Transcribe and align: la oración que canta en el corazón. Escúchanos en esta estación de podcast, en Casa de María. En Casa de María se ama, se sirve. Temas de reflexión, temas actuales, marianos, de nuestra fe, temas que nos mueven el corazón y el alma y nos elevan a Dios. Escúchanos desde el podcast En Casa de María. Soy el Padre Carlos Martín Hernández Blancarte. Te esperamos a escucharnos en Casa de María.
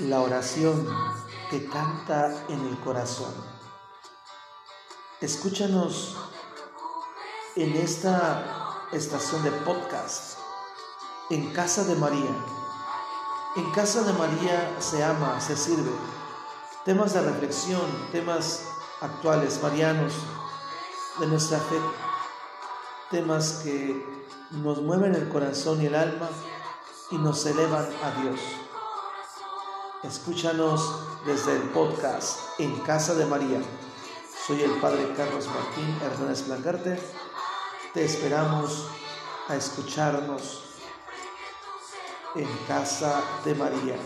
la 0.00 0.22
oración 0.22 0.88
que 1.50 1.66
canta 1.66 2.46
en 2.48 2.66
el 2.66 2.78
corazón. 2.80 3.32
Escúchanos 5.20 6.16
en 7.54 7.76
esta 7.76 8.86
estación 8.92 9.42
de 9.44 9.50
podcast, 9.50 10.38
en 11.28 11.52
Casa 11.52 11.84
de 11.84 11.96
María. 11.96 12.34
En 13.56 13.70
Casa 13.72 14.02
de 14.02 14.12
María 14.14 14.74
se 14.78 15.04
ama, 15.04 15.38
se 15.40 15.56
sirve. 15.56 15.92
Temas 16.84 17.12
de 17.12 17.20
reflexión, 17.20 17.82
temas 18.10 18.64
actuales, 19.02 19.62
marianos, 19.62 20.14
de 21.18 21.26
nuestra 21.26 21.58
fe, 21.58 21.76
temas 23.10 23.60
que 23.62 24.02
nos 24.50 24.80
mueven 24.80 25.14
el 25.14 25.28
corazón 25.28 25.82
y 25.82 25.86
el 25.86 25.94
alma 25.94 26.30
y 27.10 27.18
nos 27.18 27.44
elevan 27.44 27.86
a 28.02 28.22
Dios. 28.22 28.40
Escúchanos 30.02 30.80
desde 31.26 31.56
el 31.56 31.62
podcast 31.74 32.58
En 32.58 32.74
Casa 32.80 33.14
de 33.14 33.26
María. 33.26 33.60
Soy 34.46 34.62
el 34.62 34.70
Padre 34.80 35.12
Carlos 35.14 35.46
Martín 35.46 35.94
Hernández 36.02 36.46
Blancarte. 36.46 36.98
Te 37.92 38.06
esperamos 38.06 38.88
a 39.46 39.56
escucharnos 39.56 40.62
en 42.34 42.48
Casa 42.66 43.22
de 43.44 43.54
María. 43.54 43.96